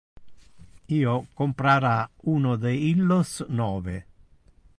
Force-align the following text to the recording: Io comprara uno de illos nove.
Io 0.99 1.13
comprara 1.41 1.93
uno 2.37 2.57
de 2.65 2.75
illos 2.89 3.37
nove. 3.61 3.99